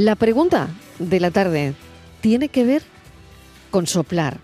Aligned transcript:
La 0.00 0.14
pregunta 0.14 0.70
de 0.98 1.20
la 1.20 1.30
tarde 1.30 1.74
tiene 2.22 2.48
que 2.48 2.64
ver 2.64 2.82
con 3.70 3.86
soplar. 3.86 4.38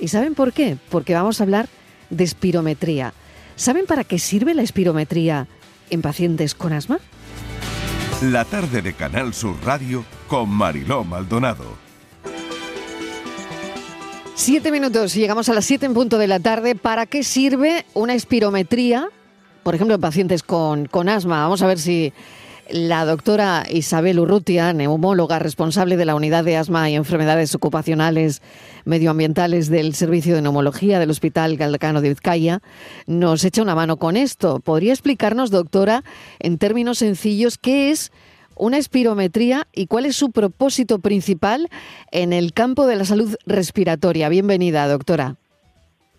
¿Y 0.00 0.08
saben 0.08 0.34
por 0.34 0.52
qué? 0.52 0.78
Porque 0.90 1.14
vamos 1.14 1.38
a 1.38 1.44
hablar 1.44 1.68
de 2.10 2.24
espirometría. 2.24 3.14
¿Saben 3.54 3.86
para 3.86 4.02
qué 4.02 4.18
sirve 4.18 4.52
la 4.52 4.62
espirometría 4.62 5.46
en 5.90 6.02
pacientes 6.02 6.56
con 6.56 6.72
asma? 6.72 6.98
La 8.20 8.44
tarde 8.44 8.82
de 8.82 8.94
Canal 8.94 9.32
Sur 9.32 9.54
Radio 9.64 10.04
con 10.26 10.48
Mariló 10.48 11.04
Maldonado. 11.04 11.76
Siete 14.34 14.72
minutos, 14.72 15.14
llegamos 15.14 15.48
a 15.48 15.54
las 15.54 15.66
siete 15.66 15.86
en 15.86 15.94
punto 15.94 16.18
de 16.18 16.26
la 16.26 16.40
tarde. 16.40 16.74
¿Para 16.74 17.06
qué 17.06 17.22
sirve 17.22 17.86
una 17.94 18.14
espirometría? 18.14 19.08
Por 19.62 19.76
ejemplo, 19.76 19.94
en 19.94 20.00
pacientes 20.00 20.42
con, 20.42 20.86
con 20.86 21.08
asma. 21.08 21.42
Vamos 21.42 21.62
a 21.62 21.68
ver 21.68 21.78
si 21.78 22.12
la 22.70 23.04
doctora 23.04 23.64
Isabel 23.70 24.18
Urrutia, 24.18 24.72
neumóloga 24.72 25.38
responsable 25.38 25.96
de 25.96 26.04
la 26.04 26.14
unidad 26.14 26.44
de 26.44 26.56
asma 26.56 26.90
y 26.90 26.94
enfermedades 26.94 27.54
ocupacionales 27.54 28.42
medioambientales 28.84 29.70
del 29.70 29.94
Servicio 29.94 30.34
de 30.34 30.42
Neumología 30.42 30.98
del 30.98 31.10
Hospital 31.10 31.56
Galcano 31.56 32.00
de 32.00 32.08
Vizcaya, 32.10 32.60
nos 33.06 33.44
echa 33.44 33.62
una 33.62 33.74
mano 33.74 33.96
con 33.96 34.16
esto. 34.16 34.60
¿Podría 34.60 34.92
explicarnos, 34.92 35.50
doctora, 35.50 36.02
en 36.38 36.58
términos 36.58 36.98
sencillos, 36.98 37.58
qué 37.58 37.90
es 37.90 38.12
una 38.56 38.78
espirometría 38.78 39.66
y 39.72 39.86
cuál 39.86 40.06
es 40.06 40.16
su 40.16 40.30
propósito 40.30 40.98
principal 40.98 41.68
en 42.10 42.32
el 42.32 42.52
campo 42.52 42.86
de 42.86 42.96
la 42.96 43.04
salud 43.04 43.36
respiratoria? 43.46 44.28
Bienvenida, 44.28 44.88
doctora. 44.88 45.36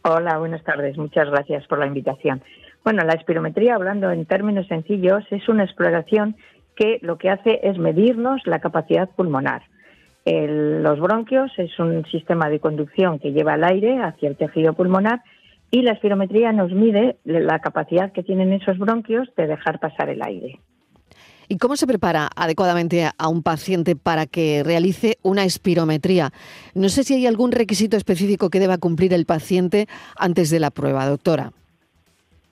Hola, 0.03 0.37
buenas 0.37 0.63
tardes. 0.63 0.97
Muchas 0.97 1.29
gracias 1.29 1.67
por 1.67 1.79
la 1.79 1.87
invitación. 1.87 2.41
Bueno, 2.83 3.03
la 3.03 3.13
espirometría, 3.13 3.75
hablando 3.75 4.11
en 4.11 4.25
términos 4.25 4.67
sencillos, 4.67 5.23
es 5.31 5.47
una 5.49 5.63
exploración 5.63 6.35
que 6.75 6.99
lo 7.01 7.17
que 7.17 7.29
hace 7.29 7.59
es 7.63 7.77
medirnos 7.77 8.41
la 8.45 8.59
capacidad 8.59 9.09
pulmonar. 9.09 9.63
los 10.25 10.99
bronquios 10.99 11.51
es 11.57 11.77
un 11.79 12.05
sistema 12.05 12.49
de 12.49 12.59
conducción 12.59 13.19
que 13.19 13.31
lleva 13.31 13.55
el 13.55 13.63
aire 13.63 14.01
hacia 14.01 14.29
el 14.29 14.35
tejido 14.35 14.73
pulmonar 14.73 15.21
y 15.71 15.81
la 15.81 15.93
espirometría 15.93 16.51
nos 16.51 16.71
mide 16.71 17.17
la 17.23 17.59
capacidad 17.59 18.11
que 18.11 18.23
tienen 18.23 18.53
esos 18.53 18.77
bronquios 18.77 19.27
de 19.35 19.47
dejar 19.47 19.79
pasar 19.79 20.09
el 20.09 20.21
aire. 20.21 20.59
¿Y 21.49 21.57
cómo 21.57 21.77
se 21.77 21.87
prepara 21.87 22.29
adecuadamente 22.35 23.09
a 23.17 23.27
un 23.29 23.41
paciente 23.41 23.95
para 23.95 24.25
que 24.25 24.63
realice 24.63 25.17
una 25.21 25.45
espirometría? 25.45 26.31
No 26.73 26.89
sé 26.89 27.05
si 27.05 27.13
hay 27.13 27.25
algún 27.25 27.53
requisito 27.53 27.95
específico 27.95 28.49
que 28.49 28.59
deba 28.59 28.77
cumplir 28.77 29.13
el 29.13 29.25
paciente 29.25 29.87
antes 30.17 30.49
de 30.49 30.59
la 30.59 30.71
prueba, 30.71 31.05
doctora. 31.07 31.53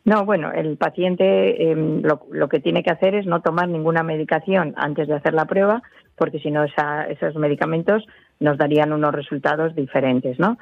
No, 0.06 0.24
bueno, 0.24 0.52
el 0.52 0.78
paciente 0.78 1.72
em, 1.72 2.04
lo, 2.04 2.48
que 2.48 2.60
tiene 2.60 2.84
que 2.84 2.92
hacer 2.92 3.16
es 3.16 3.26
no 3.26 3.42
tomar 3.42 3.68
ninguna 3.68 4.04
medicación 4.04 4.76
antes 4.78 5.08
de 5.08 5.16
hacer 5.16 5.34
la 5.34 5.46
prueba, 5.46 5.82
porque 6.16 6.40
si 6.40 6.52
no 6.52 6.64
esos 6.64 7.36
medicamentos 7.36 8.06
nos 8.40 8.58
darían 8.60 8.94
unos 8.94 9.14
resultados 9.16 9.76
diferentes, 9.76 10.38
¿no? 10.38 10.60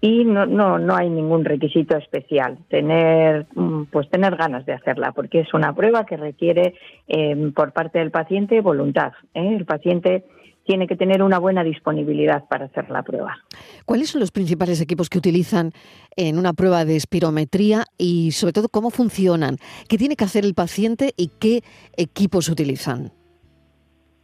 Y 0.00 0.24
no, 0.24 0.46
no, 0.46 0.78
no 0.78 0.94
hay 0.94 1.10
ningún 1.10 1.44
requisito 1.44 1.96
especial, 1.96 2.58
tener, 2.68 3.46
mm, 3.54 3.84
pues 3.90 4.08
tener 4.10 4.36
ganas 4.36 4.64
de 4.64 4.74
hacerla, 4.74 5.10
porque 5.10 5.40
es 5.40 5.52
una 5.54 5.74
prueba 5.74 6.06
que 6.06 6.16
requiere 6.16 6.74
em, 7.08 7.52
por 7.52 7.72
parte 7.72 7.98
del 7.98 8.12
paciente 8.12 8.60
voluntad. 8.60 9.12
¿eh? 9.34 9.56
El 9.56 9.64
paciente 9.64 10.24
tiene 10.64 10.86
que 10.86 10.96
tener 10.96 11.22
una 11.22 11.38
buena 11.38 11.62
disponibilidad 11.62 12.44
para 12.48 12.66
hacer 12.66 12.90
la 12.90 13.02
prueba. 13.02 13.36
¿Cuáles 13.84 14.10
son 14.10 14.20
los 14.20 14.30
principales 14.30 14.80
equipos 14.80 15.08
que 15.08 15.18
utilizan 15.18 15.72
en 16.16 16.38
una 16.38 16.52
prueba 16.52 16.84
de 16.84 16.96
espirometría 16.96 17.84
y 17.98 18.32
sobre 18.32 18.52
todo 18.52 18.68
cómo 18.68 18.90
funcionan? 18.90 19.56
¿Qué 19.88 19.98
tiene 19.98 20.16
que 20.16 20.24
hacer 20.24 20.44
el 20.44 20.54
paciente 20.54 21.12
y 21.16 21.30
qué 21.40 21.62
equipos 21.96 22.48
utilizan? 22.48 23.12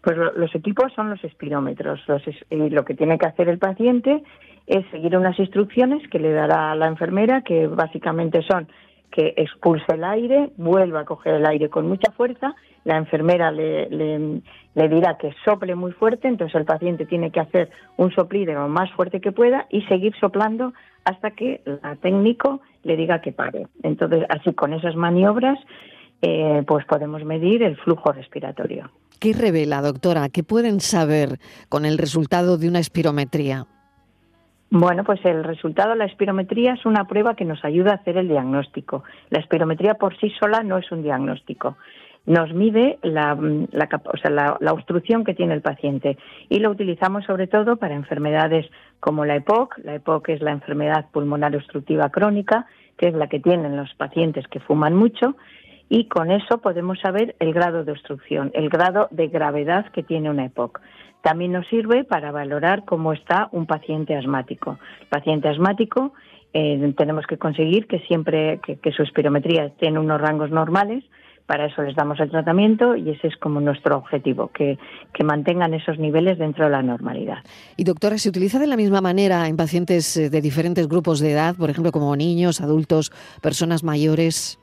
Pues 0.03 0.17
los 0.17 0.55
equipos 0.55 0.93
son 0.95 1.11
los 1.11 1.23
espirómetros. 1.23 2.01
y 2.49 2.71
lo 2.71 2.85
que 2.85 2.95
tiene 2.95 3.19
que 3.19 3.27
hacer 3.27 3.49
el 3.49 3.59
paciente 3.59 4.23
es 4.67 4.89
seguir 4.91 5.17
unas 5.17 5.39
instrucciones 5.39 6.07
que 6.09 6.19
le 6.19 6.33
dará 6.33 6.75
la 6.75 6.87
enfermera, 6.87 7.43
que 7.43 7.67
básicamente 7.67 8.41
son 8.43 8.69
que 9.11 9.35
expulse 9.37 9.93
el 9.93 10.05
aire, 10.05 10.51
vuelva 10.57 11.01
a 11.01 11.05
coger 11.05 11.35
el 11.35 11.47
aire 11.47 11.69
con 11.69 11.89
mucha 11.89 12.13
fuerza, 12.13 12.55
la 12.85 12.97
enfermera 12.97 13.51
le, 13.51 13.89
dirá 14.75 15.19
que 15.19 15.35
sople 15.45 15.75
muy 15.75 15.93
fuerte, 15.93 16.29
entonces 16.29 16.55
el 16.55 16.65
paciente 16.65 17.07
tiene 17.07 17.31
que 17.31 17.41
hacer 17.41 17.71
un 17.97 18.11
soplido 18.13 18.55
lo 18.55 18.69
más 18.69 18.91
fuerte 18.93 19.21
que 19.21 19.33
pueda 19.33 19.67
y 19.71 19.83
seguir 19.83 20.15
soplando 20.19 20.73
hasta 21.05 21.33
que 21.33 21.61
el 21.65 21.99
técnico 21.99 22.61
le 22.85 22.97
diga 22.97 23.21
que 23.21 23.33
pare. 23.33 23.67
Entonces, 23.83 24.25
así 24.29 24.55
con 24.55 24.73
esas 24.73 24.97
maniobras, 24.97 25.59
eh, 26.23 26.63
pues 26.67 26.85
podemos 26.87 27.25
medir 27.25 27.63
el 27.63 27.77
flujo 27.77 28.13
respiratorio. 28.13 28.91
¿Qué 29.19 29.35
revela, 29.35 29.83
doctora? 29.83 30.29
¿Qué 30.31 30.43
pueden 30.43 30.81
saber 30.81 31.39
con 31.69 31.85
el 31.85 31.99
resultado 31.99 32.57
de 32.57 32.69
una 32.69 32.79
espirometría? 32.79 33.67
Bueno, 34.73 35.03
pues 35.03 35.19
el 35.25 35.43
resultado 35.43 35.91
de 35.91 35.97
la 35.97 36.05
espirometría 36.05 36.75
es 36.75 36.87
una 36.87 37.09
prueba 37.09 37.35
que 37.35 37.45
nos 37.45 37.65
ayuda 37.65 37.91
a 37.91 37.95
hacer 37.97 38.17
el 38.17 38.29
diagnóstico. 38.29 39.03
La 39.29 39.41
espirometría 39.41 39.95
por 39.95 40.17
sí 40.19 40.31
sola 40.39 40.63
no 40.63 40.79
es 40.79 40.91
un 40.93 41.03
diagnóstico. 41.03 41.77
Nos 42.25 42.55
mide 42.55 42.99
la, 43.03 43.37
la, 43.73 44.73
obstrucción 44.73 45.25
que 45.25 45.35
tiene 45.35 45.55
el 45.55 45.63
paciente 45.63 46.19
y 46.49 46.61
lo 46.61 46.71
utilizamos 46.71 47.25
sobre 47.25 47.49
todo 47.49 47.77
para 47.77 47.95
enfermedades 47.95 48.71
como 49.01 49.25
la 49.25 49.35
EPOC. 49.37 49.79
La 49.83 49.97
EPOC 49.97 50.29
es 50.29 50.41
la 50.41 50.53
enfermedad 50.53 51.07
pulmonar 51.11 51.57
obstructiva 51.57 52.11
crónica, 52.11 52.67
que 52.97 53.09
es 53.09 53.15
la 53.15 53.27
que 53.27 53.41
tienen 53.41 53.77
los 53.77 53.93
pacientes 53.95 54.47
que 54.47 54.61
fuman 54.61 54.95
mucho 54.95 55.35
y 55.91 56.05
con 56.05 56.31
eso 56.31 56.59
podemos 56.59 57.01
saber 57.01 57.35
el 57.41 57.53
grado 57.53 57.85
de 57.85 57.93
obstrucción, 57.93 58.53
el 58.55 58.71
grado 58.71 59.09
de 59.11 59.27
gravedad 59.27 59.91
que 59.93 60.05
tiene 60.05 60.31
una 60.31 60.47
EPOC. 60.47 60.81
También 61.21 61.53
nos 61.53 61.67
sirve 61.67 62.05
para 62.05 62.31
valorar 62.31 62.85
cómo 62.85 63.13
está 63.13 63.49
un 63.53 63.67
paciente 63.67 64.17
asmático. 64.17 64.79
El 65.01 65.09
paciente 65.09 65.49
asmático 65.49 66.13
eh, 66.55 66.95
tenemos 66.97 67.27
que 67.27 67.37
conseguir 67.37 67.89
que 67.89 67.99
siempre 68.07 68.61
que, 68.61 68.93
su 68.93 69.03
espirometría 69.03 69.67
esté 69.67 69.91
unos 69.91 70.21
rangos 70.21 70.51
normales. 70.51 71.05
Para 71.45 71.67
eso 71.67 71.83
les 71.83 71.97
damos 71.97 72.21
el 72.21 72.31
tratamiento 72.31 72.95
y 72.95 73.11
ese 73.11 73.27
es 73.27 73.37
como 73.37 73.61
nuestro 73.61 73.97
objetivo, 73.97 74.53
que, 74.55 74.79
que 75.13 75.25
mantengan 75.25 75.75
esos 75.75 75.99
niveles 75.99 76.39
dentro 76.39 76.67
de 76.67 76.71
la 76.71 76.83
normalidad. 76.83 77.39
Y 77.77 77.83
doctora, 77.83 78.17
¿se 78.19 78.29
utiliza 78.29 78.61
de 78.61 78.69
la 78.69 78.77
misma 78.77 79.01
manera 79.01 79.49
en 79.49 79.57
pacientes 79.57 80.17
eh, 80.17 80.31
de 80.31 80.41
diferentes 80.41 80.87
grupos 80.87 81.19
de 81.19 81.33
edad, 81.33 81.57
por 81.57 81.69
ejemplo, 81.69 81.91
como 81.91 82.15
niños, 82.15 82.61
adultos, 82.61 83.11
personas 83.43 83.83
mayores? 83.83 84.60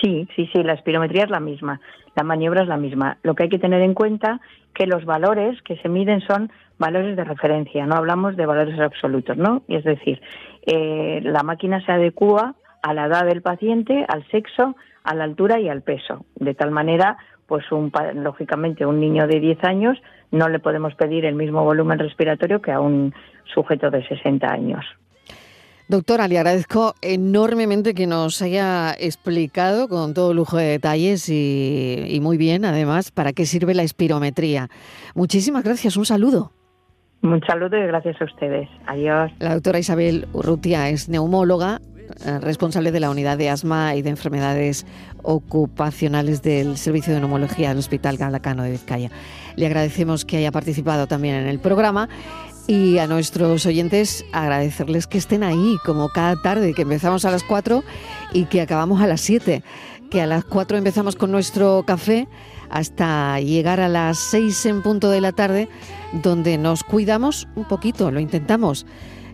Sí, 0.00 0.28
sí, 0.36 0.48
sí, 0.52 0.62
la 0.62 0.74
espirometría 0.74 1.24
es 1.24 1.30
la 1.30 1.40
misma, 1.40 1.80
la 2.14 2.22
maniobra 2.22 2.62
es 2.62 2.68
la 2.68 2.76
misma. 2.76 3.18
Lo 3.22 3.34
que 3.34 3.44
hay 3.44 3.48
que 3.48 3.58
tener 3.58 3.82
en 3.82 3.94
cuenta 3.94 4.40
que 4.74 4.86
los 4.86 5.04
valores 5.04 5.60
que 5.62 5.76
se 5.78 5.88
miden 5.88 6.20
son 6.20 6.50
valores 6.78 7.16
de 7.16 7.24
referencia, 7.24 7.86
no 7.86 7.96
hablamos 7.96 8.36
de 8.36 8.46
valores 8.46 8.78
absolutos, 8.78 9.36
¿no? 9.36 9.62
Es 9.68 9.84
decir, 9.84 10.20
eh, 10.66 11.20
la 11.24 11.42
máquina 11.42 11.84
se 11.84 11.92
adecua 11.92 12.54
a 12.82 12.94
la 12.94 13.06
edad 13.06 13.24
del 13.24 13.42
paciente, 13.42 14.04
al 14.08 14.24
sexo, 14.30 14.76
a 15.02 15.14
la 15.14 15.24
altura 15.24 15.58
y 15.58 15.68
al 15.68 15.82
peso. 15.82 16.26
De 16.36 16.54
tal 16.54 16.70
manera, 16.70 17.16
pues 17.46 17.70
un, 17.72 17.90
lógicamente 18.14 18.86
un 18.86 19.00
niño 19.00 19.26
de 19.26 19.40
10 19.40 19.64
años 19.64 19.98
no 20.30 20.48
le 20.48 20.58
podemos 20.58 20.94
pedir 20.94 21.24
el 21.24 21.34
mismo 21.34 21.64
volumen 21.64 21.98
respiratorio 21.98 22.60
que 22.60 22.72
a 22.72 22.80
un 22.80 23.14
sujeto 23.52 23.90
de 23.90 24.06
60 24.06 24.46
años. 24.46 24.84
Doctora, 25.88 26.28
le 26.28 26.36
agradezco 26.36 26.94
enormemente 27.00 27.94
que 27.94 28.06
nos 28.06 28.42
haya 28.42 28.92
explicado 28.92 29.88
con 29.88 30.12
todo 30.12 30.34
lujo 30.34 30.58
de 30.58 30.66
detalles 30.66 31.30
y, 31.30 32.18
muy 32.20 32.36
bien, 32.36 32.66
además, 32.66 33.10
para 33.10 33.32
qué 33.32 33.46
sirve 33.46 33.72
la 33.72 33.84
espirometría. 33.84 34.68
Muchísimas 35.14 35.64
gracias, 35.64 35.96
un 35.96 36.04
saludo. 36.04 36.52
Un 37.22 37.40
saludo 37.46 37.78
y 37.78 37.86
gracias 37.86 38.20
a 38.20 38.26
ustedes. 38.26 38.68
Adiós. 38.86 39.32
La 39.38 39.54
doctora 39.54 39.78
Isabel 39.78 40.28
Urrutia 40.34 40.90
es 40.90 41.08
neumóloga, 41.08 41.80
eh, 42.26 42.38
responsable 42.38 42.92
de 42.92 43.00
la 43.00 43.10
unidad 43.10 43.38
de 43.38 43.48
asma 43.48 43.94
y 43.94 44.02
de 44.02 44.10
enfermedades 44.10 44.86
ocupacionales 45.22 46.42
del 46.42 46.76
Servicio 46.76 47.14
de 47.14 47.20
Neumología 47.20 47.70
del 47.70 47.78
Hospital 47.78 48.18
Galacano 48.18 48.62
de 48.62 48.72
Vizcaya. 48.72 49.10
Le 49.56 49.66
agradecemos 49.66 50.24
que 50.24 50.36
haya 50.36 50.52
participado 50.52 51.06
también 51.06 51.34
en 51.34 51.48
el 51.48 51.58
programa 51.58 52.08
y 52.68 52.98
a 52.98 53.06
nuestros 53.06 53.64
oyentes 53.64 54.26
agradecerles 54.30 55.06
que 55.06 55.18
estén 55.18 55.42
ahí, 55.42 55.78
como 55.84 56.10
cada 56.10 56.40
tarde, 56.40 56.74
que 56.74 56.82
empezamos 56.82 57.24
a 57.24 57.30
las 57.30 57.42
4 57.42 57.82
y 58.34 58.44
que 58.44 58.60
acabamos 58.60 59.00
a 59.00 59.06
las 59.06 59.22
7. 59.22 59.64
Que 60.10 60.20
a 60.20 60.26
las 60.26 60.44
4 60.44 60.76
empezamos 60.76 61.16
con 61.16 61.32
nuestro 61.32 61.82
café 61.86 62.28
hasta 62.70 63.40
llegar 63.40 63.80
a 63.80 63.88
las 63.88 64.18
6 64.18 64.66
en 64.66 64.82
punto 64.82 65.10
de 65.10 65.22
la 65.22 65.32
tarde, 65.32 65.68
donde 66.12 66.58
nos 66.58 66.84
cuidamos 66.84 67.48
un 67.56 67.64
poquito, 67.64 68.10
lo 68.10 68.20
intentamos. 68.20 68.84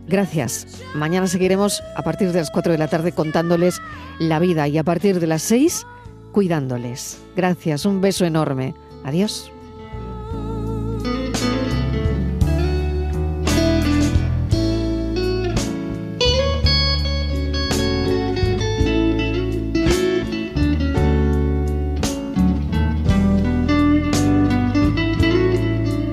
Gracias. 0.06 0.82
Mañana 0.94 1.26
seguiremos 1.26 1.82
a 1.96 2.02
partir 2.02 2.30
de 2.30 2.38
las 2.38 2.52
4 2.52 2.70
de 2.70 2.78
la 2.78 2.88
tarde 2.88 3.10
contándoles 3.10 3.82
la 4.20 4.38
vida 4.38 4.68
y 4.68 4.78
a 4.78 4.84
partir 4.84 5.18
de 5.18 5.26
las 5.26 5.42
6 5.42 5.86
cuidándoles. 6.30 7.18
Gracias, 7.34 7.84
un 7.84 8.00
beso 8.00 8.24
enorme. 8.24 8.74
Adiós. 9.02 9.53